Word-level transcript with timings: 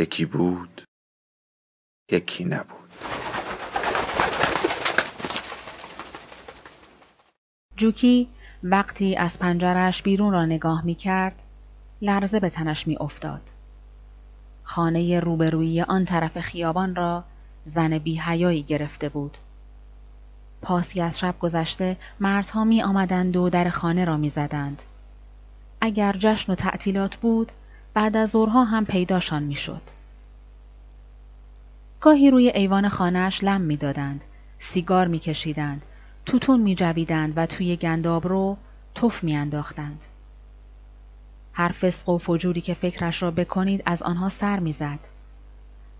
یکی 0.00 0.24
بود 0.24 0.82
یکی 2.10 2.44
نبود 2.44 2.90
جوکی 7.76 8.28
وقتی 8.62 9.16
از 9.16 9.38
پنجرش 9.38 10.02
بیرون 10.02 10.32
را 10.32 10.46
نگاه 10.46 10.84
می 10.84 10.94
کرد 10.94 11.42
لرزه 12.02 12.40
به 12.40 12.50
تنش 12.50 12.86
می 12.86 12.96
افتاد. 12.96 13.40
خانه 14.62 15.20
روبرویی 15.20 15.82
آن 15.82 16.04
طرف 16.04 16.40
خیابان 16.40 16.94
را 16.94 17.24
زن 17.64 17.98
بی 17.98 18.16
گرفته 18.66 19.08
بود. 19.08 19.38
پاسی 20.62 21.00
از 21.00 21.18
شب 21.18 21.34
گذشته 21.40 21.96
مردها 22.20 22.64
می 22.64 22.82
آمدند 22.82 23.36
و 23.36 23.50
در 23.50 23.68
خانه 23.68 24.04
را 24.04 24.16
می 24.16 24.28
زدند. 24.28 24.82
اگر 25.80 26.16
جشن 26.18 26.52
و 26.52 26.54
تعطیلات 26.54 27.16
بود 27.16 27.52
بعد 27.94 28.16
از 28.16 28.30
ظهرها 28.30 28.64
هم 28.64 28.84
پیداشان 28.84 29.42
می 29.42 29.54
شد. 29.54 29.82
گاهی 32.00 32.30
روی 32.30 32.48
ایوان 32.48 32.88
خانهاش 32.88 33.44
لم 33.44 33.60
می‌دادند 33.60 34.24
سیگار 34.58 35.08
میکشیدند 35.08 35.82
توتون 36.26 36.60
میجویدند 36.60 37.32
و 37.36 37.46
توی 37.46 37.76
گنداب 37.76 38.28
رو 38.28 38.56
تف 38.94 39.24
میانداختند 39.24 40.00
هر 41.52 41.68
فسق 41.68 42.08
و 42.08 42.18
فجوری 42.18 42.60
که 42.60 42.74
فکرش 42.74 43.22
را 43.22 43.30
بکنید 43.30 43.82
از 43.86 44.02
آنها 44.02 44.28
سر 44.28 44.58
می‌زد 44.58 44.98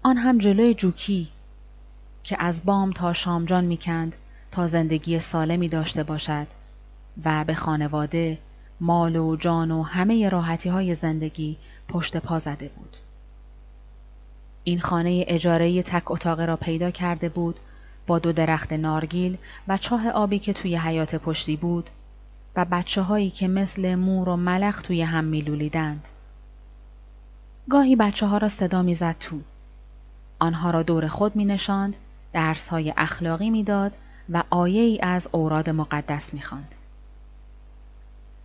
آن 0.03 0.17
هم 0.17 0.39
جلوی 0.39 0.75
جوکی 0.75 1.29
که 2.25 2.37
از 2.41 2.65
بام 2.65 2.93
تا 2.93 3.13
شامجان 3.13 3.65
می‌کند 3.65 4.17
تا 4.51 4.67
زندگی 4.67 5.19
سالمی 5.19 5.69
داشته 5.69 6.03
باشد 6.03 6.47
و 7.25 7.45
به 7.45 7.55
خانواده 7.55 8.39
مال 8.81 9.17
و 9.17 9.37
جان 9.37 9.71
و 9.71 9.83
همه 9.83 10.29
راحتی 10.29 10.69
های 10.69 10.95
زندگی 10.95 11.57
پشت 11.89 12.17
پا 12.17 12.39
زده 12.39 12.69
بود. 12.69 12.97
این 14.65 14.81
خانه 14.81 15.25
اجاره 15.29 15.83
تک 15.83 16.11
اتاقه 16.11 16.45
را 16.45 16.57
پیدا 16.57 16.91
کرده 16.91 17.29
بود 17.29 17.61
با 18.07 18.19
دو 18.19 18.33
درخت 18.33 18.73
نارگیل 18.73 19.39
و 19.69 19.79
چاه 19.79 20.09
آبی 20.09 20.39
که 20.39 20.53
توی 20.53 20.77
حیات 20.77 21.15
پشتی 21.15 21.57
بود 21.57 21.91
و 22.57 22.65
بچه 22.65 23.03
هایی 23.03 23.31
که 23.31 23.49
مثل 23.49 23.95
مور 23.95 24.29
و 24.29 24.37
ملخ 24.37 24.83
توی 24.83 25.03
هم 25.03 25.25
میلولیدند. 25.25 26.09
گاهی 27.71 27.97
بچه 27.97 28.27
ها 28.27 28.39
را 28.39 28.49
صدا 28.49 28.83
می‌زد 28.83 29.17
تو. 29.21 29.41
آنها 30.39 30.71
را 30.71 30.83
دور 30.83 31.07
خود 31.07 31.37
می 31.37 31.45
نشاند، 31.45 31.97
درس 32.33 32.69
های 32.69 32.95
اخلاقی 32.97 33.51
می‌داد 33.51 33.97
و 34.31 34.43
آیه 34.51 34.83
ای 34.83 35.01
از 35.03 35.29
اوراد 35.33 35.71
مقدس 35.71 36.35
می 36.35 36.43
خاند. 36.43 36.75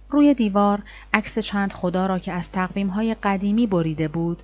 روی 0.09 0.33
دیوار 0.33 0.81
عکس 1.13 1.39
چند 1.39 1.73
خدا 1.73 2.05
را 2.05 2.19
که 2.19 2.33
از 2.33 2.51
تقویم 2.51 2.87
های 2.87 3.15
قدیمی 3.23 3.67
بریده 3.67 4.07
بود 4.07 4.43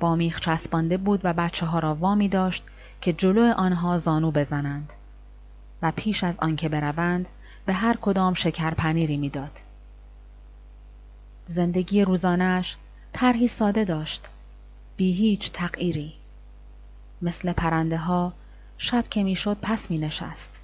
با 0.00 0.16
میخ 0.16 0.40
چسبانده 0.40 0.96
بود 0.96 1.20
و 1.24 1.32
بچه 1.32 1.66
ها 1.66 1.78
را 1.78 1.94
وامی 1.94 2.28
داشت 2.28 2.64
که 3.00 3.12
جلو 3.12 3.52
آنها 3.56 3.98
زانو 3.98 4.30
بزنند 4.30 4.92
و 5.82 5.92
پیش 5.96 6.24
از 6.24 6.36
آنکه 6.38 6.68
بروند 6.68 7.28
به 7.66 7.72
هر 7.72 7.96
کدام 7.96 8.34
شکر 8.34 8.70
پنیری 8.70 9.16
می‌داد. 9.16 9.60
زندگی 11.46 12.04
روزانش 12.04 12.76
طرحی 13.12 13.48
ساده 13.48 13.84
داشت 13.84 14.26
بی 14.96 15.12
هیچ 15.12 15.52
تغییری 15.52 16.14
مثل 17.22 17.52
پرنده 17.52 17.96
ها 17.96 18.32
شب 18.78 19.04
که 19.10 19.22
می‌شد 19.24 19.56
پس 19.62 19.90
می 19.90 19.98
نشست. 19.98 20.60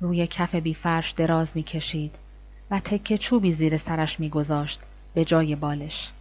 روی 0.00 0.26
کف 0.26 0.54
بی 0.54 0.74
فرش 0.74 1.10
دراز 1.10 1.52
می 1.54 1.62
کشید 1.62 2.14
و 2.70 2.80
تکه 2.80 3.18
چوبی 3.18 3.52
زیر 3.52 3.76
سرش 3.76 4.20
می 4.20 4.30
گذاشت 4.30 4.80
به 5.14 5.24
جای 5.24 5.56
بالش. 5.56 6.12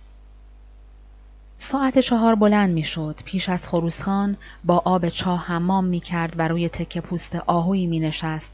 ساعت 1.64 2.00
چهار 2.00 2.36
بلند 2.36 2.74
می 2.74 2.84
شد. 2.84 3.20
پیش 3.26 3.50
از 3.50 3.68
خروسخان 3.68 4.38
با 4.64 4.78
آب 4.86 5.10
چاه 5.10 5.46
حمام 5.46 5.86
می 5.86 6.00
کرد 6.00 6.34
و 6.38 6.48
روی 6.48 6.70
تکه 6.70 7.02
پوست 7.02 7.36
آهویی 7.36 7.88
می 7.88 8.00
نشست 8.00 8.54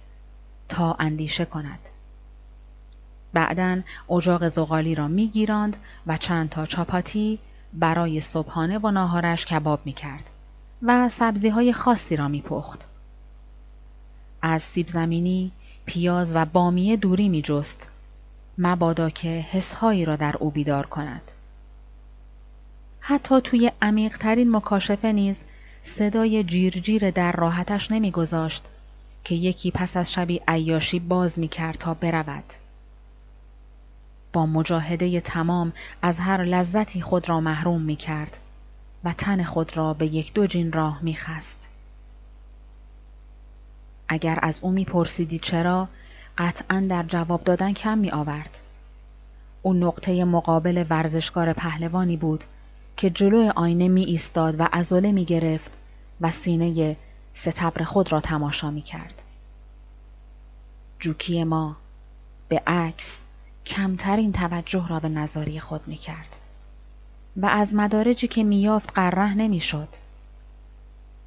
تا 0.69 0.95
اندیشه 0.99 1.45
کند. 1.45 1.79
بعدا 3.33 3.81
اجاق 4.09 4.49
زغالی 4.49 4.95
را 4.95 5.07
می 5.07 5.27
گیراند 5.27 5.77
و 6.07 6.17
چند 6.17 6.49
تا 6.49 6.65
چاپاتی 6.65 7.39
برای 7.73 8.21
صبحانه 8.21 8.77
و 8.77 8.91
ناهارش 8.91 9.45
کباب 9.45 9.79
می 9.85 9.93
کرد 9.93 10.29
و 10.81 11.09
سبزی 11.09 11.49
های 11.49 11.73
خاصی 11.73 12.15
را 12.15 12.27
می 12.27 12.41
پخت. 12.41 12.85
از 14.41 14.63
سیب 14.63 14.87
زمینی، 14.87 15.51
پیاز 15.85 16.35
و 16.35 16.45
بامیه 16.45 16.97
دوری 16.97 17.29
می 17.29 17.41
جست. 17.41 17.87
مبادا 18.57 19.09
که 19.09 19.29
حسهایی 19.29 20.05
را 20.05 20.15
در 20.15 20.37
او 20.39 20.51
بیدار 20.51 20.85
کند. 20.85 21.31
حتی 23.09 23.41
توی 23.41 23.71
عمیقترین 23.81 24.55
مکاشفه 24.55 25.11
نیز 25.11 25.39
صدای 25.81 26.43
جیرجیر 26.43 27.11
در 27.11 27.31
راحتش 27.31 27.91
نمیگذاشت 27.91 28.63
که 29.23 29.35
یکی 29.35 29.71
پس 29.71 29.97
از 29.97 30.11
شبی 30.11 30.41
عیاشی 30.47 30.99
باز 30.99 31.39
می‌کرد 31.39 31.75
تا 31.75 31.93
برود. 31.93 32.43
با 34.33 34.45
مجاهده 34.45 35.21
تمام 35.21 35.73
از 36.01 36.19
هر 36.19 36.43
لذتی 36.43 37.01
خود 37.01 37.29
را 37.29 37.39
محروم 37.39 37.81
می‌کرد 37.81 38.37
و 39.03 39.13
تن 39.13 39.43
خود 39.43 39.77
را 39.77 39.93
به 39.93 40.05
یک 40.05 40.33
دو 40.33 40.47
جین 40.47 40.71
راه 40.71 40.99
میخست. 41.03 41.67
اگر 44.07 44.39
از 44.41 44.59
او 44.61 44.71
میپرسیدی 44.71 45.39
چرا 45.39 45.87
قطعا 46.37 46.85
در 46.89 47.03
جواب 47.03 47.43
دادن 47.43 47.73
کم 47.73 47.97
می 47.97 48.11
آورد. 48.11 48.59
او 49.61 49.73
نقطه 49.73 50.25
مقابل 50.25 50.85
ورزشکار 50.89 51.53
پهلوانی 51.53 52.17
بود 52.17 52.43
که 52.97 53.09
جلوی 53.09 53.49
آینه 53.49 53.87
می 53.87 54.03
ایستاد 54.03 54.59
و 54.59 54.67
ازوله 54.71 55.11
می 55.11 55.25
گرفت 55.25 55.71
و 56.21 56.31
سینه 56.31 56.97
ستبر 57.33 57.83
خود 57.83 58.11
را 58.11 58.19
تماشا 58.19 58.71
می 58.71 58.81
کرد. 58.81 59.21
جوکی 60.99 61.43
ما 61.43 61.75
به 62.49 62.61
عکس 62.67 63.23
کمترین 63.65 64.31
توجه 64.31 64.87
را 64.87 64.99
به 64.99 65.09
نظاری 65.09 65.59
خود 65.59 65.87
می 65.87 65.95
کرد 65.95 66.35
و 67.37 67.45
از 67.45 67.75
مدارجی 67.75 68.27
که 68.27 68.43
میافت 68.43 68.91
قره 68.95 69.33
نمی 69.33 69.59
شد. 69.59 69.87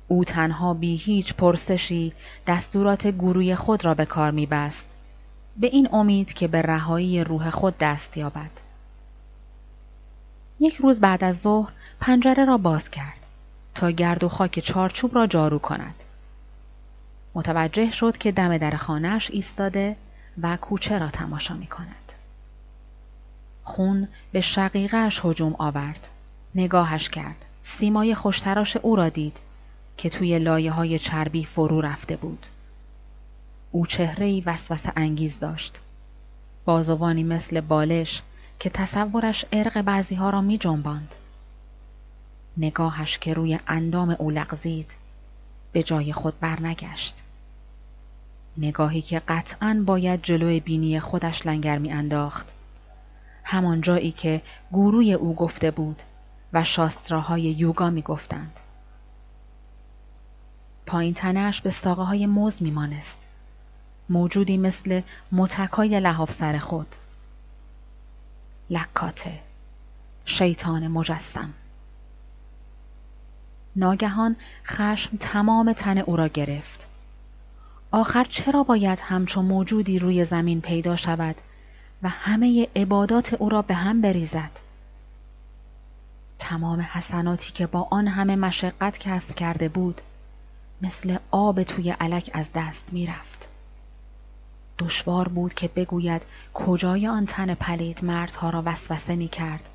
او 0.08 0.24
تنها 0.24 0.74
بی 0.74 0.96
هیچ 0.96 1.34
پرسشی 1.34 2.12
دستورات 2.46 3.06
گروی 3.06 3.54
خود 3.54 3.84
را 3.84 3.94
به 3.94 4.04
کار 4.04 4.30
می 4.30 4.46
بست 4.46 4.88
به 5.56 5.66
این 5.66 5.88
امید 5.92 6.32
که 6.32 6.48
به 6.48 6.62
رهایی 6.62 7.24
روح 7.24 7.50
خود 7.50 7.78
دست 7.78 8.16
یابد. 8.16 8.50
یک 10.60 10.74
روز 10.74 11.00
بعد 11.00 11.24
از 11.24 11.40
ظهر 11.40 11.72
پنجره 12.00 12.44
را 12.44 12.58
باز 12.58 12.90
کرد 12.90 13.26
تا 13.74 13.90
گرد 13.90 14.24
و 14.24 14.28
خاک 14.28 14.58
چارچوب 14.58 15.14
را 15.14 15.26
جارو 15.26 15.58
کند. 15.58 15.94
متوجه 17.34 17.92
شد 17.92 18.18
که 18.18 18.32
دم 18.32 18.58
در 18.58 18.76
خانهش 18.76 19.30
ایستاده 19.30 19.96
و 20.42 20.56
کوچه 20.56 20.98
را 20.98 21.10
تماشا 21.10 21.54
می 21.54 21.66
کند. 21.66 22.12
خون 23.62 24.08
به 24.32 24.40
شقیقهش 24.40 25.20
هجوم 25.24 25.54
آورد. 25.58 26.08
نگاهش 26.54 27.08
کرد. 27.08 27.44
سیمای 27.62 28.14
خوشتراش 28.14 28.76
او 28.76 28.96
را 28.96 29.08
دید 29.08 29.36
که 29.96 30.10
توی 30.10 30.38
لایه 30.38 30.70
های 30.70 30.98
چربی 30.98 31.44
فرو 31.44 31.80
رفته 31.80 32.16
بود. 32.16 32.46
او 33.70 33.86
چهرهی 33.86 34.40
وسوسه 34.46 34.92
انگیز 34.96 35.38
داشت. 35.38 35.78
بازوانی 36.64 37.22
مثل 37.22 37.60
بالش 37.60 38.22
که 38.60 38.70
تصورش 38.70 39.44
ارق 39.52 39.82
بعضی 39.82 40.14
ها 40.14 40.30
را 40.30 40.40
می 40.40 40.58
جنباند. 40.58 41.14
نگاهش 42.56 43.18
که 43.18 43.34
روی 43.34 43.58
اندام 43.66 44.16
او 44.18 44.30
لغزید 44.30 44.94
به 45.72 45.82
جای 45.82 46.12
خود 46.12 46.40
برنگشت. 46.40 47.22
نگاهی 48.58 49.02
که 49.02 49.18
قطعا 49.28 49.82
باید 49.86 50.22
جلوی 50.22 50.60
بینی 50.60 51.00
خودش 51.00 51.46
لنگر 51.46 51.78
می 51.78 51.92
انداخت. 51.92 52.52
همان 53.44 53.80
جایی 53.80 54.12
که 54.12 54.42
گوروی 54.72 55.12
او 55.12 55.34
گفته 55.34 55.70
بود 55.70 56.02
و 56.52 56.64
شاستراهای 56.64 57.42
یوگا 57.42 57.90
می 57.90 58.02
گفتند. 58.02 58.60
پایین 60.86 61.14
تنش 61.14 61.60
به 61.60 61.70
ساقه 61.70 62.02
های 62.02 62.26
موز 62.26 62.62
می 62.62 62.70
مانست. 62.70 63.18
موجودی 64.08 64.56
مثل 64.56 65.00
متکای 65.32 66.00
لحاف 66.00 66.32
سر 66.32 66.58
خود. 66.58 66.96
لکاته. 68.70 69.40
شیطان 70.24 70.88
مجسم. 70.88 71.54
ناگهان 73.76 74.36
خشم 74.64 75.16
تمام 75.16 75.72
تن 75.72 75.98
او 75.98 76.16
را 76.16 76.28
گرفت. 76.28 76.88
آخر 77.90 78.24
چرا 78.24 78.62
باید 78.62 79.00
همچون 79.00 79.44
موجودی 79.44 79.98
روی 79.98 80.24
زمین 80.24 80.60
پیدا 80.60 80.96
شود 80.96 81.36
و 82.02 82.08
همه 82.08 82.68
عبادات 82.76 83.34
او 83.34 83.48
را 83.48 83.62
به 83.62 83.74
هم 83.74 84.00
بریزد؟ 84.00 84.50
تمام 86.38 86.80
حسناتی 86.80 87.52
که 87.52 87.66
با 87.66 87.88
آن 87.90 88.08
همه 88.08 88.36
مشقت 88.36 88.98
کسب 88.98 89.34
کرده 89.34 89.68
بود 89.68 90.00
مثل 90.82 91.16
آب 91.30 91.62
توی 91.62 91.90
علک 91.90 92.30
از 92.34 92.50
دست 92.54 92.92
می‌رفت. 92.92 93.39
دشوار 94.80 95.28
بود 95.28 95.54
که 95.54 95.68
بگوید 95.68 96.22
کجای 96.54 97.06
آن 97.06 97.26
تن 97.26 97.54
پلید 97.54 98.04
مردها 98.04 98.50
را 98.50 98.62
وسوسه 98.66 99.16
می 99.16 99.28
کرد 99.28 99.68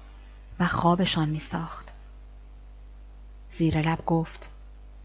و 0.59 0.67
خوابشان 0.67 1.29
می 1.29 1.39
ساخت. 1.39 1.87
زیر 3.49 3.81
لب 3.81 4.05
گفت 4.05 4.49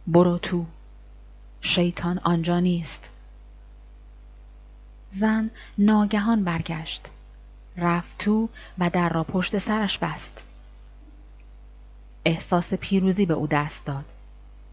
برو 0.06 0.38
تو 0.38 0.66
شیطان 1.60 2.18
آنجا 2.18 2.60
نیست. 2.60 3.10
زن 5.08 5.50
ناگهان 5.78 6.44
برگشت 6.44 7.08
رفت 7.76 8.18
تو 8.18 8.48
و 8.78 8.90
در 8.90 9.08
را 9.08 9.24
پشت 9.24 9.58
سرش 9.58 9.98
بست. 9.98 10.44
احساس 12.24 12.74
پیروزی 12.74 13.26
به 13.26 13.34
او 13.34 13.46
دست 13.46 13.84
داد. 13.84 14.04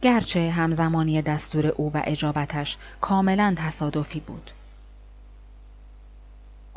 گرچه 0.01 0.51
همزمانی 0.51 1.21
دستور 1.21 1.67
او 1.67 1.91
و 1.93 2.01
اجابتش 2.05 2.77
کاملا 3.01 3.55
تصادفی 3.57 4.19
بود. 4.19 4.51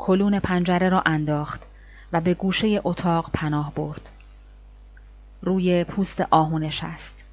کلون 0.03 0.39
پنجره 0.39 0.89
را 0.89 1.01
انداخت 1.05 1.61
و 2.13 2.21
به 2.21 2.33
گوشه 2.33 2.81
اتاق 2.83 3.29
پناه 3.33 3.73
برد. 3.73 4.09
روی 5.41 5.83
پوست 5.83 6.21
آهو 6.31 6.59
نشست. 6.59 7.23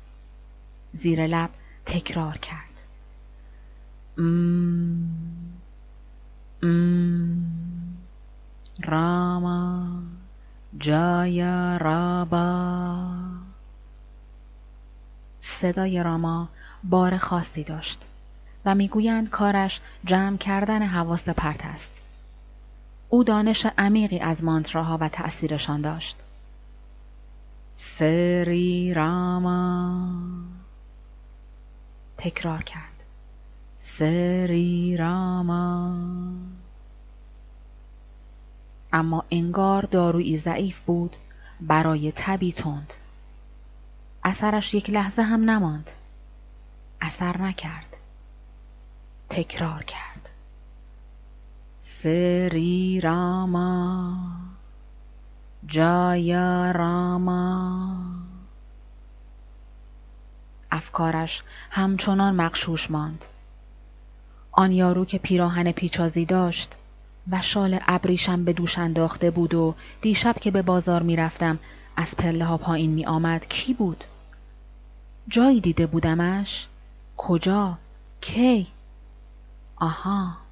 زیر 0.93 1.27
لب 1.27 1.51
تکرار 1.87 2.39
کرد. 2.39 2.75
راما 8.85 10.03
جایا 10.79 11.77
رابا 11.77 13.09
صدای 15.41 16.03
راما 16.03 16.49
بار 16.85 17.17
خاصی 17.17 17.65
داشت 17.65 18.01
و 18.65 18.75
می‌گویند 18.75 19.31
کارش 19.31 19.81
جمع 20.05 20.37
کردن 20.37 20.83
حواس 20.83 21.29
پرت 21.29 21.67
است. 21.67 22.03
او 23.09 23.25
دانش 23.25 23.67
عمیقی 23.79 24.19
از 24.19 24.45
مانتراها 24.45 24.99
و 25.01 25.09
تأثیرشان 25.09 25.81
داشت. 25.81 26.17
سری 27.75 28.95
راما. 28.95 30.13
تکرار 32.19 32.63
کرد. 32.63 33.05
سری 33.79 34.97
راما. 34.97 35.99
اما 38.93 39.25
انگار 39.31 39.83
دارویی 39.83 40.37
ضعیف 40.37 40.81
بود 40.81 41.17
برای 41.61 42.13
تبی 42.17 42.53
تند. 42.53 42.95
اثرش 44.25 44.75
یک 44.75 44.91
لحظه 44.91 45.23
هم 45.23 45.51
نماند. 45.51 45.91
اثر 47.01 47.43
نکرد. 47.43 47.97
تکرار 49.31 49.85
کرد. 49.85 50.28
راما 53.03 54.17
جایا 55.67 56.71
راما 56.71 57.97
افکارش 60.71 61.43
همچنان 61.71 62.35
مقشوش 62.35 62.91
ماند 62.91 63.25
آن 64.53 64.73
یارو 64.73 65.05
که 65.05 65.19
پیراهن 65.19 65.73
پیچازی 65.73 66.25
داشت 66.25 66.75
و 67.31 67.43
شال 67.43 67.79
ابریشم 67.89 68.45
به 68.45 68.53
دوش 68.53 68.79
انداخته 68.79 69.31
بود 69.31 69.55
و 69.55 69.75
دیشب 70.01 70.35
که 70.41 70.51
به 70.51 70.63
بازار 70.63 71.03
می‌رفتم 71.03 71.59
از 71.97 72.17
پله 72.17 72.45
ها 72.45 72.57
پایین 72.57 72.91
می 72.91 73.07
آمد 73.07 73.49
کی 73.49 73.75
بود؟ 73.75 74.05
جایی 75.29 75.61
دیده 75.61 75.87
بودمش؟ 75.87 76.67
کجا؟ 77.17 77.79
کی؟ 78.21 78.67
آها 79.77 80.48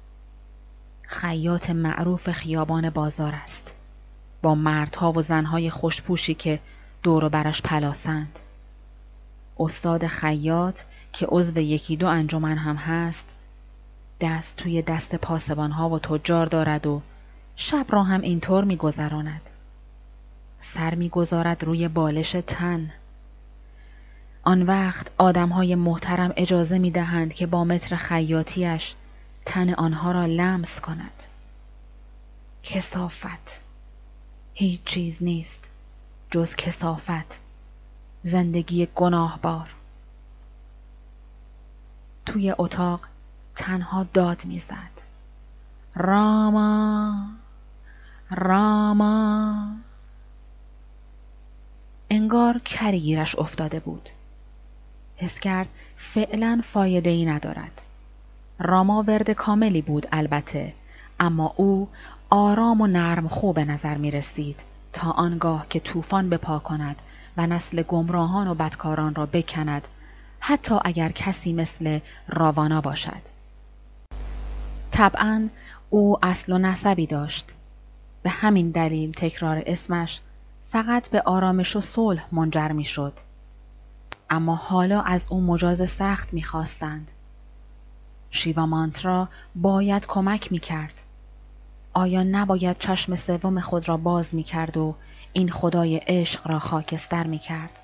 خیاط 1.07 1.69
معروف 1.69 2.31
خیابان 2.31 2.89
بازار 2.89 3.33
است. 3.35 3.73
با 4.41 4.55
مردها 4.55 5.11
و 5.11 5.21
زنهای 5.21 5.69
خوشپوشی 5.69 6.33
که 6.33 6.59
دور 7.03 7.29
برش 7.29 7.61
پلاسند. 7.61 8.39
استاد 9.59 10.07
خیاط 10.07 10.79
که 11.13 11.25
عضو 11.29 11.57
یکی 11.57 11.97
دو 11.97 12.07
انجمن 12.07 12.57
هم 12.57 12.75
هست 12.75 13.25
دست 14.21 14.55
توی 14.55 14.81
دست 14.81 15.15
پاسبانها 15.15 15.89
و 15.89 15.99
تجار 15.99 16.45
دارد 16.45 16.87
و 16.87 17.01
شب 17.55 17.85
را 17.89 18.03
هم 18.03 18.21
اینطور 18.21 18.63
میگذراند. 18.63 19.41
سر 20.61 20.95
می‌گذارد 20.95 21.63
روی 21.63 21.87
بالش 21.87 22.35
تن. 22.47 22.91
آن 24.43 24.61
وقت 24.61 25.07
آدمهای 25.17 25.75
محترم 25.75 26.33
اجازه 26.35 26.79
می 26.79 26.91
دهند 26.91 27.33
که 27.33 27.47
با 27.47 27.63
متر 27.63 27.95
خیاطیش 27.95 28.95
تن 29.49 29.73
آنها 29.73 30.11
را 30.11 30.25
لمس 30.25 30.79
کند. 30.79 31.23
کسافت. 32.63 33.61
هیچ 34.53 34.83
چیز 34.83 35.23
نیست 35.23 35.63
جز 36.31 36.55
کسافت. 36.55 37.39
زندگی 38.23 38.87
گناهبار. 38.95 39.75
توی 42.25 42.55
اتاق 42.57 43.01
تنها 43.55 44.03
داد 44.03 44.45
می‌زد. 44.45 45.01
راما 45.95 47.27
راما. 48.31 49.75
انگار 52.09 52.59
کریگیرش 52.59 53.35
افتاده 53.35 53.79
بود. 53.79 54.09
حس 55.17 55.39
کرد 55.39 55.69
فعلا 55.97 56.61
فایده 56.65 57.09
ای 57.09 57.25
ندارد. 57.25 57.81
راما 58.59 59.03
ورد 59.07 59.31
کاملی 59.31 59.81
بود 59.81 60.07
البته 60.11 60.73
اما 61.19 61.53
او 61.57 61.87
آرام 62.29 62.81
و 62.81 62.87
نرم 62.87 63.27
خوب 63.27 63.55
به 63.55 63.65
نظر 63.65 63.97
می 63.97 64.11
رسید 64.11 64.59
تا 64.93 65.11
آنگاه 65.11 65.65
که 65.69 65.79
طوفان 65.79 66.29
بپا 66.29 66.59
کند 66.59 66.95
و 67.37 67.47
نسل 67.47 67.81
گمراهان 67.81 68.47
و 68.47 68.55
بدکاران 68.55 69.15
را 69.15 69.25
بکند 69.25 69.87
حتی 70.39 70.75
اگر 70.85 71.11
کسی 71.11 71.53
مثل 71.53 71.99
راوانا 72.27 72.81
باشد 72.81 73.21
طبعا 74.91 75.49
او 75.89 76.25
اصل 76.25 76.53
و 76.53 76.57
نسبی 76.57 77.07
داشت 77.07 77.53
به 78.23 78.29
همین 78.29 78.71
دلیل 78.71 79.11
تکرار 79.11 79.63
اسمش 79.65 80.21
فقط 80.65 81.09
به 81.09 81.21
آرامش 81.21 81.75
و 81.75 81.81
صلح 81.81 82.27
منجر 82.31 82.71
می 82.71 82.85
شد. 82.85 83.13
اما 84.29 84.55
حالا 84.55 85.01
از 85.01 85.27
او 85.29 85.41
مجاز 85.41 85.89
سخت 85.89 86.33
می 86.33 86.43
خواستند. 86.43 87.11
شیوا 88.31 88.65
مانترا 88.65 89.29
باید 89.55 90.05
کمک 90.05 90.51
می 90.51 90.59
کرد. 90.59 91.03
آیا 91.93 92.23
نباید 92.23 92.77
چشم 92.77 93.15
سوم 93.15 93.59
خود 93.59 93.89
را 93.89 93.97
باز 93.97 94.35
می 94.35 94.43
کرد 94.43 94.77
و 94.77 94.95
این 95.33 95.49
خدای 95.49 95.97
عشق 95.97 96.47
را 96.47 96.59
خاکستر 96.59 97.27
می 97.27 97.39
کرد؟ 97.39 97.81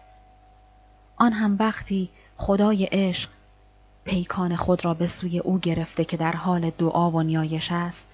آن 1.18 1.34
هم 1.34 1.56
وقتی 1.60 2.10
خدای 2.38 2.86
عشق 2.92 3.30
پیکان 4.04 4.56
خود 4.56 4.86
را 4.86 4.94
به 4.94 5.08
سوی 5.08 5.40
او 5.40 5.60
گرفته 5.60 6.06
که 6.06 6.18
در 6.18 6.32
حال 6.32 6.70
دعا 6.70 7.12
و 7.12 7.22
نیایش 7.22 7.72
است 7.72 8.08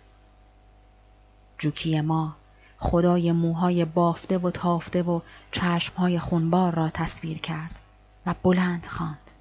جوکی 1.57 2.01
ما 2.01 2.35
خدای 2.77 3.31
موهای 3.31 3.85
بافته 3.85 4.37
و 4.37 4.51
تافته 4.51 5.03
و 5.03 5.19
چشمهای 5.51 6.19
خونبار 6.19 6.75
را 6.75 6.89
تصویر 6.89 7.37
کرد 7.37 7.79
و 8.25 8.35
بلند 8.43 8.85
خواند 8.85 9.31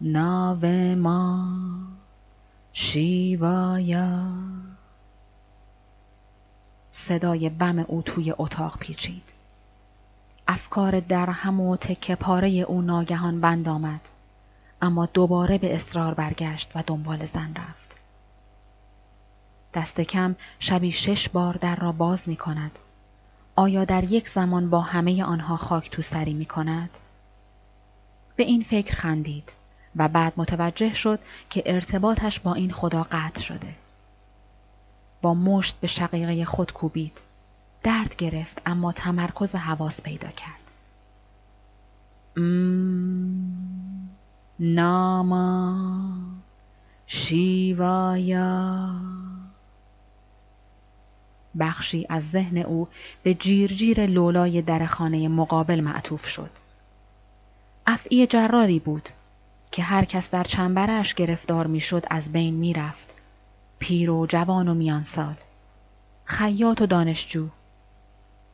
ناو 0.00 0.66
ما 0.96 1.48
شیوایا 2.72 4.26
صدای 6.90 7.48
بم 7.48 7.78
او 7.78 8.02
توی 8.02 8.34
اتاق 8.38 8.78
پیچید. 8.78 9.22
افکار 10.48 11.00
درهم 11.00 11.60
و 11.60 11.76
تکه 11.76 12.14
پاره 12.14 12.48
او 12.48 12.82
ناگهان 12.82 13.40
بند 13.40 13.68
آمد. 13.68 14.00
اما 14.82 15.06
دوباره 15.06 15.58
به 15.58 15.74
اصرار 15.74 16.14
برگشت 16.14 16.70
و 16.74 16.82
دنبال 16.86 17.26
زن 17.26 17.54
رفت. 17.54 17.96
دست 19.74 20.00
کم 20.00 20.36
شبی 20.58 20.92
شش 20.92 21.28
بار 21.28 21.54
در 21.54 21.76
را 21.76 21.92
باز 21.92 22.28
می 22.28 22.36
کند 22.36 22.78
آیا 23.56 23.84
در 23.84 24.04
یک 24.04 24.28
زمان 24.28 24.70
با 24.70 24.80
همه 24.80 25.24
آنها 25.24 25.56
خاک 25.56 25.90
تو 25.90 26.02
سری 26.02 26.34
می 26.34 26.46
کند؟ 26.46 26.90
به 28.42 28.48
این 28.48 28.62
فکر 28.62 28.96
خندید 28.96 29.52
و 29.96 30.08
بعد 30.08 30.32
متوجه 30.36 30.94
شد 30.94 31.18
که 31.50 31.62
ارتباطش 31.66 32.40
با 32.40 32.54
این 32.54 32.70
خدا 32.70 33.06
قطع 33.10 33.40
شده. 33.40 33.74
با 35.22 35.34
مشت 35.34 35.76
به 35.80 35.86
شقیقه 35.86 36.44
خود 36.44 36.72
کوبید 36.72 37.20
درد 37.82 38.16
گرفت 38.16 38.62
اما 38.66 38.92
تمرکز 38.92 39.54
حواس 39.54 40.00
پیدا 40.00 40.28
کرد 40.28 40.62
ناما 44.60 46.08
شیوایا 47.06 48.90
بخشی 51.58 52.06
از 52.08 52.30
ذهن 52.30 52.58
او 52.58 52.88
به 53.22 53.34
جیرجیر 53.34 54.06
لولای 54.06 54.62
در 54.62 54.86
خانه 54.86 55.28
مقابل 55.28 55.80
معطوف 55.80 56.26
شد. 56.26 56.61
افعی 57.86 58.26
جراری 58.26 58.78
بود 58.78 59.08
که 59.70 59.82
هر 59.82 60.04
کس 60.04 60.30
در 60.30 60.44
چنبرش 60.44 61.14
گرفتار 61.14 61.66
می‌شد 61.66 62.04
از 62.10 62.32
بین 62.32 62.54
می‌رفت. 62.54 63.14
پیر 63.78 64.10
و 64.10 64.26
جوان 64.26 64.68
و 64.68 64.74
میان 64.74 65.04
سال. 65.04 65.34
خیاط 66.24 66.80
و 66.80 66.86
دانشجو. 66.86 67.48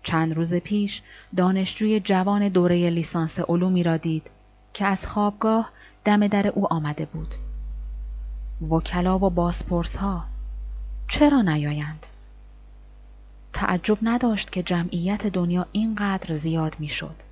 چند 0.02 0.34
روز 0.34 0.54
پیش 0.54 1.02
دانشجوی 1.36 2.00
جوان 2.00 2.48
دوره 2.48 2.90
لیسانس 2.90 3.38
علومی 3.38 3.82
را 3.82 3.96
دید 3.96 4.30
که 4.74 4.86
از 4.86 5.06
خوابگاه 5.06 5.70
دم 6.04 6.26
در 6.26 6.46
او 6.46 6.72
آمده 6.72 7.06
بود. 7.06 7.34
وکلا 8.70 9.18
و 9.18 9.30
بازپرس 9.30 9.96
ها 9.96 10.24
چرا 11.08 11.42
نیایند؟ 11.42 12.06
تعجب 13.52 13.98
نداشت 14.02 14.52
که 14.52 14.62
جمعیت 14.62 15.26
دنیا 15.26 15.66
اینقدر 15.72 16.34
زیاد 16.34 16.76
می‌شد. 16.78 17.27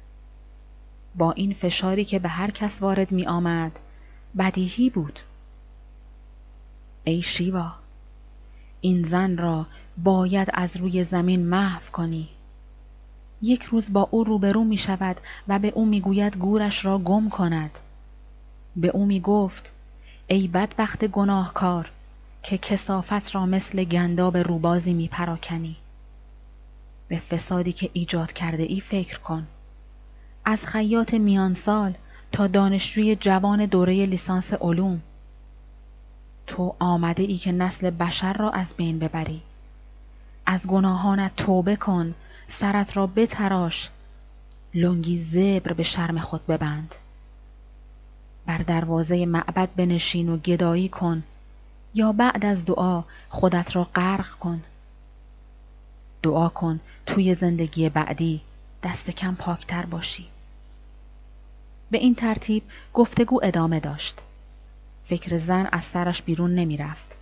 با 1.17 1.33
این 1.33 1.55
فشاری 1.55 2.05
که 2.05 2.19
به 2.19 2.29
هر 2.29 2.51
کس 2.51 2.83
وارد 2.83 3.13
می 3.13 3.27
آمد 3.27 3.79
بدیهی 4.39 4.91
بود. 4.91 5.21
ای 7.05 7.23
شیوا 7.23 7.73
این 8.81 9.03
زن 9.03 9.37
را 9.37 9.67
باید 9.97 10.49
از 10.55 10.77
روی 10.77 11.05
زمین 11.05 11.47
محو 11.47 11.91
کنی. 11.93 12.29
یک 13.43 13.63
روز 13.63 13.93
با 13.93 14.09
او 14.11 14.25
روبرو 14.25 14.65
می 14.65 14.77
شود 14.77 15.17
و 15.49 15.59
به 15.59 15.69
او 15.69 15.87
می 15.87 16.01
گوید 16.01 16.37
گورش 16.37 16.85
را 16.85 16.99
گم 16.99 17.31
کند. 17.31 17.79
به 18.77 18.89
او 18.89 19.07
می 19.07 19.21
گفت 19.21 19.73
ای 20.27 20.49
بدبخت 20.49 21.05
گناهکار 21.05 21.91
که 22.43 22.59
کسافت 22.59 23.35
را 23.35 23.47
مثل 23.47 23.85
گنداب 23.85 24.37
روبازی 24.37 24.95
می 24.95 25.09
پراکنی. 25.09 25.77
به 27.09 27.19
فسادی 27.19 27.73
که 27.73 27.91
ایجاد 27.93 28.33
کرده 28.33 28.63
ای 28.63 28.81
فکر 28.81 29.19
کن. 29.19 29.47
از 30.49 30.67
خیاط 30.67 31.15
میان 31.15 31.55
سال 31.55 31.95
تا 32.33 32.47
دانشجوی 32.47 33.17
جوان 33.17 33.67
دوره 33.67 34.07
لیسانس 34.07 34.53
علوم. 34.53 35.03
تو 36.47 36.75
آمده 36.79 37.23
ای 37.23 37.37
که 37.37 37.53
نسل 37.53 37.91
بشر 37.91 38.33
را 38.33 38.51
از 38.51 38.75
بین 38.77 38.99
ببری. 38.99 39.43
از 40.47 40.67
گناهانت 40.67 41.37
توبه 41.37 41.77
کن 41.77 42.15
سرت 42.49 42.97
را 42.97 43.07
بتراش. 43.07 43.91
لنگی 44.75 45.19
زبر 45.19 45.73
به 45.73 45.83
شرم 45.83 46.19
خود 46.19 46.47
ببند. 46.47 46.95
بر 48.47 48.59
دروازه 48.59 49.27
معبد 49.27 49.69
بنشین 49.77 50.29
و 50.29 50.37
گدایی 50.37 50.89
کن. 50.89 51.23
یا 51.95 52.13
بعد 52.13 52.45
از 52.45 52.65
دعا 52.65 53.03
خودت 53.29 53.77
را 53.77 53.85
غرق 53.85 54.31
کن. 54.31 54.63
دعا 56.23 56.49
کن 56.49 56.81
توی 57.07 57.35
زندگی 57.35 57.89
بعدی 57.89 58.41
دست 58.83 59.11
کم 59.11 59.35
پاکتر 59.35 59.87
باشی. 59.87 60.29
به 61.91 61.99
این 61.99 62.15
ترتیب 62.15 62.63
گفتگو 62.95 63.41
ادامه 63.43 63.81
داشت. 63.81 64.19
فکر 65.05 65.37
زن 65.37 65.69
از 65.73 65.85
سرش 65.85 66.23
بیرون 66.23 66.55
نمی 66.55 66.77
رفت. 66.77 67.17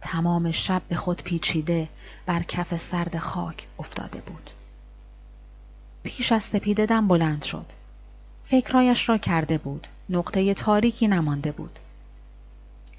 تمام 0.00 0.50
شب 0.50 0.82
به 0.88 0.96
خود 0.96 1.22
پیچیده 1.22 1.88
بر 2.26 2.42
کف 2.42 2.76
سرد 2.76 3.18
خاک 3.18 3.66
افتاده 3.78 4.20
بود. 4.20 4.50
پیش 6.02 6.32
از 6.32 6.42
سپیده 6.42 6.86
دم 6.86 7.08
بلند 7.08 7.42
شد. 7.42 7.66
فکرایش 8.44 9.08
را 9.08 9.18
کرده 9.18 9.58
بود. 9.58 9.86
نقطه 10.10 10.54
تاریکی 10.54 11.08
نمانده 11.08 11.52
بود. 11.52 11.78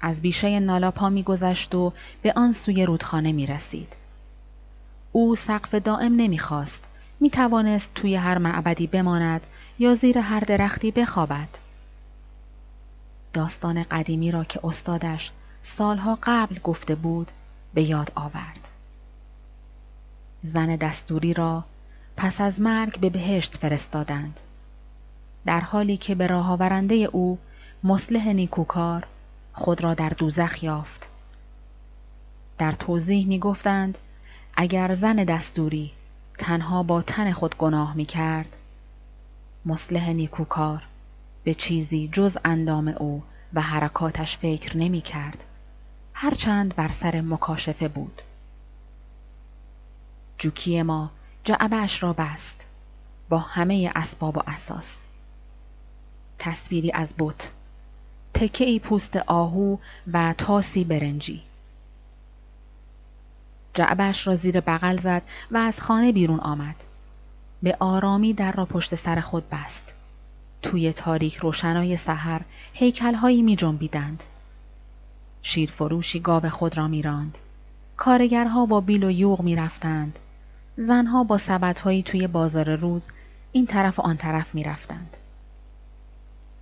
از 0.00 0.22
بیشه 0.22 0.60
نالاپا 0.60 1.08
میگذشت 1.08 1.74
و 1.74 1.92
به 2.22 2.32
آن 2.36 2.52
سوی 2.52 2.86
رودخانه 2.86 3.32
می 3.32 3.46
رسید. 3.46 3.92
او 5.12 5.36
سقف 5.36 5.74
دائم 5.74 6.16
نمی‌خواست. 6.16 6.84
می 7.20 7.30
توانست 7.30 7.94
توی 7.94 8.14
هر 8.14 8.38
معبدی 8.38 8.86
بماند 8.86 9.46
یا 9.78 9.94
زیر 9.94 10.18
هر 10.18 10.40
درختی 10.40 10.90
بخوابد. 10.90 11.48
داستان 13.32 13.82
قدیمی 13.82 14.30
را 14.30 14.44
که 14.44 14.60
استادش 14.64 15.32
سالها 15.62 16.18
قبل 16.22 16.58
گفته 16.58 16.94
بود 16.94 17.30
به 17.74 17.82
یاد 17.82 18.12
آورد. 18.14 18.68
زن 20.42 20.76
دستوری 20.76 21.34
را 21.34 21.64
پس 22.16 22.40
از 22.40 22.60
مرگ 22.60 23.00
به 23.00 23.10
بهشت 23.10 23.56
فرستادند. 23.56 24.40
در 25.46 25.60
حالی 25.60 25.96
که 25.96 26.14
به 26.14 26.26
راه 26.26 26.50
آورنده 26.50 26.94
او 26.94 27.38
مصلح 27.84 28.28
نیکوکار 28.28 29.06
خود 29.52 29.84
را 29.84 29.94
در 29.94 30.08
دوزخ 30.08 30.62
یافت. 30.62 31.08
در 32.58 32.72
توضیح 32.72 33.26
می 33.26 33.38
گفتند 33.38 33.98
اگر 34.54 34.92
زن 34.92 35.16
دستوری 35.16 35.92
تنها 36.38 36.82
با 36.82 37.02
تن 37.02 37.32
خود 37.32 37.56
گناه 37.56 37.94
می 37.94 38.04
کرد 38.04 38.56
مصلح 39.66 40.12
نیکوکار. 40.12 40.82
به 41.44 41.54
چیزی 41.54 42.08
جز 42.12 42.38
اندام 42.44 42.88
او 42.88 43.22
و 43.54 43.60
حرکاتش 43.60 44.36
فکر 44.36 44.76
نمی 44.76 45.00
کرد. 45.00 45.44
هرچند 46.14 46.76
بر 46.76 46.90
سر 46.90 47.20
مکاشفه 47.20 47.88
بود. 47.88 48.22
جوکی 50.38 50.82
ما 50.82 51.10
جعبش 51.44 52.02
را 52.02 52.12
بست. 52.12 52.64
با 53.28 53.38
همه 53.38 53.92
اسباب 53.94 54.36
و 54.36 54.42
اساس. 54.46 55.04
تصویری 56.38 56.92
از 56.92 57.14
بت. 57.18 57.50
تکه 58.34 58.64
ای 58.64 58.78
پوست 58.78 59.16
آهو 59.16 59.76
و 60.12 60.34
تاسی 60.38 60.84
برنجی. 60.84 61.42
جعبش 63.74 64.26
را 64.26 64.34
زیر 64.34 64.60
بغل 64.60 64.96
زد 64.96 65.22
و 65.50 65.56
از 65.56 65.80
خانه 65.80 66.12
بیرون 66.12 66.40
آمد. 66.40 66.76
به 67.62 67.76
آرامی 67.80 68.32
در 68.32 68.52
را 68.52 68.64
پشت 68.64 68.94
سر 68.94 69.20
خود 69.20 69.44
بست. 69.50 69.92
توی 70.62 70.92
تاریک 70.92 71.36
روشنای 71.36 71.96
سحر 71.96 72.40
هیکلهایی 72.72 73.42
می 73.42 73.56
جنبیدند. 73.56 74.22
شیرفروشی 75.42 76.20
گاو 76.20 76.48
خود 76.48 76.78
را 76.78 76.88
میراند. 76.88 77.38
کارگرها 77.96 78.66
با 78.66 78.80
بیل 78.80 79.04
و 79.04 79.10
یوغ 79.10 79.40
می 79.40 79.56
رفتند. 79.56 80.18
زنها 80.76 81.24
با 81.24 81.38
سبدهایی 81.38 82.02
توی 82.02 82.26
بازار 82.26 82.76
روز 82.76 83.06
این 83.52 83.66
طرف 83.66 83.98
و 83.98 84.02
آن 84.02 84.16
طرف 84.16 84.54
می 84.54 84.64
رفتند. 84.64 85.16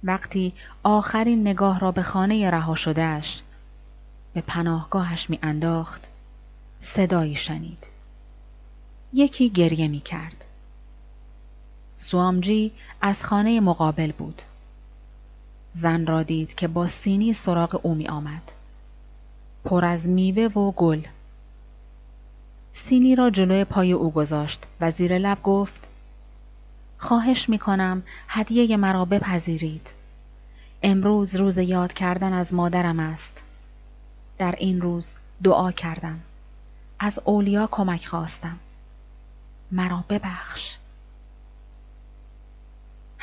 وقتی 0.04 0.52
آخرین 0.82 1.40
نگاه 1.40 1.80
را 1.80 1.92
به 1.92 2.02
خانه 2.02 2.50
رها 2.50 2.74
شدهش 2.74 3.42
به 4.34 4.40
پناهگاهش 4.40 5.30
می 5.30 5.38
انداخت 5.42 6.04
صدایی 6.80 7.34
شنید. 7.34 7.86
یکی 9.12 9.50
گریه 9.50 9.88
می 9.88 10.00
کرد. 10.00 10.44
سوامجی 11.96 12.72
از 13.00 13.22
خانه 13.22 13.60
مقابل 13.60 14.12
بود. 14.12 14.42
زن 15.72 16.06
را 16.06 16.22
دید 16.22 16.54
که 16.54 16.68
با 16.68 16.88
سینی 16.88 17.32
سراغ 17.32 17.80
او 17.82 17.94
می 17.94 18.08
آمد. 18.08 18.52
پر 19.64 19.84
از 19.84 20.08
میوه 20.08 20.42
و 20.42 20.72
گل. 20.72 21.00
سینی 22.72 23.16
را 23.16 23.30
جلوی 23.30 23.64
پای 23.64 23.92
او 23.92 24.12
گذاشت 24.12 24.62
و 24.80 24.90
زیر 24.90 25.18
لب 25.18 25.42
گفت 25.42 25.80
خواهش 26.98 27.48
می 27.48 27.58
کنم 27.58 28.02
هدیه 28.28 28.76
مرا 28.76 29.04
بپذیرید. 29.04 29.90
امروز 30.82 31.34
روز 31.34 31.58
یاد 31.58 31.92
کردن 31.92 32.32
از 32.32 32.54
مادرم 32.54 33.00
است. 33.00 33.42
در 34.38 34.54
این 34.58 34.80
روز 34.80 35.10
دعا 35.42 35.72
کردم. 35.72 36.20
از 36.98 37.20
اولیا 37.24 37.68
کمک 37.70 38.06
خواستم 38.06 38.58
مرا 39.72 40.04
ببخش 40.08 40.76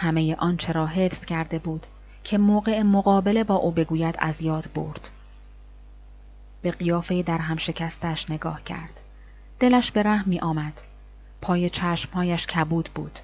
همه 0.01 0.35
آنچه 0.35 0.71
را 0.71 0.87
حفظ 0.87 1.25
کرده 1.25 1.59
بود 1.59 1.87
که 2.23 2.37
موقع 2.37 2.81
مقابله 2.81 3.43
با 3.43 3.55
او 3.55 3.71
بگوید 3.71 4.15
از 4.19 4.41
یاد 4.41 4.69
برد. 4.75 5.09
به 6.61 6.71
قیافه 6.71 7.23
در 7.23 7.37
هم 7.37 7.57
شکستش 7.57 8.29
نگاه 8.29 8.63
کرد. 8.63 9.01
دلش 9.59 9.91
به 9.91 10.03
رحم 10.03 10.29
می 10.29 10.39
آمد. 10.39 10.81
پای 11.41 11.69
چشمهایش 11.69 12.47
کبود 12.47 12.89
بود. 12.95 13.19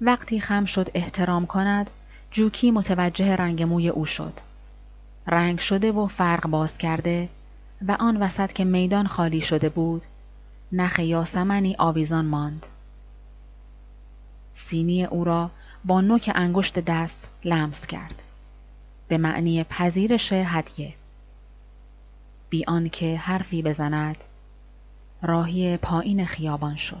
وقتی 0.00 0.40
خم 0.40 0.64
شد 0.64 0.90
احترام 0.94 1.46
کند 1.46 1.90
جوکی 2.30 2.70
متوجه 2.70 3.36
رنگ 3.36 3.62
موی 3.62 3.88
او 3.88 4.06
شد. 4.06 4.40
رنگ 5.26 5.58
شده 5.58 5.92
و 5.92 6.06
فرق 6.06 6.46
باز 6.46 6.78
کرده 6.78 7.28
و 7.88 7.96
آن 8.00 8.16
وسط 8.16 8.52
که 8.52 8.64
میدان 8.64 9.06
خالی 9.06 9.40
شده 9.40 9.68
بود 9.68 10.04
نخ 10.72 10.98
یاسمنی 10.98 11.76
آویزان 11.78 12.26
ماند. 12.26 12.66
سینی 14.60 15.04
او 15.04 15.24
را 15.24 15.50
با 15.84 16.00
نوک 16.00 16.30
انگشت 16.34 16.78
دست 16.78 17.28
لمس 17.44 17.86
کرد. 17.86 18.22
به 19.08 19.18
معنی 19.18 19.64
پذیرش 19.64 20.32
هدیه. 20.32 20.94
بی 22.50 22.64
آنکه 22.68 23.16
حرفی 23.16 23.62
بزند 23.62 24.16
راهی 25.22 25.76
پایین 25.76 26.26
خیابان 26.26 26.76
شد. 26.76 27.00